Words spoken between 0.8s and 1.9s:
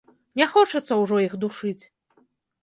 ўжо іх душыць.